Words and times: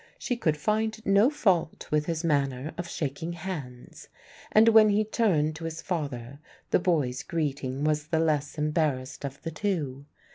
She 0.17 0.35
could 0.35 0.57
find 0.57 0.99
no 1.05 1.29
fault 1.29 1.87
with 1.91 2.07
his 2.07 2.23
manner 2.23 2.73
of 2.75 2.89
shaking 2.89 3.33
hands; 3.33 4.07
and 4.51 4.69
when 4.69 4.89
he 4.89 5.03
turned 5.03 5.55
to 5.57 5.65
his 5.65 5.79
father, 5.79 6.39
the 6.71 6.79
boy's 6.79 7.21
greeting 7.21 7.83
was 7.83 8.07
the 8.07 8.17
less 8.17 8.57
embarrassed 8.57 9.23
of 9.23 9.39
the 9.43 9.51
two. 9.51 10.07